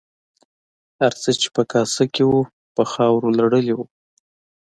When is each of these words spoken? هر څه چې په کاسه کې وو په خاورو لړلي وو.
هر 0.99 1.13
څه 1.21 1.29
چې 1.39 1.47
په 1.55 1.61
کاسه 1.71 2.03
کې 2.13 2.23
وو 2.29 2.41
په 2.75 2.83
خاورو 2.91 3.29
لړلي 3.39 3.73
وو. 3.75 3.85